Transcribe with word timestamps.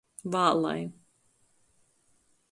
Vālai. 0.35 0.81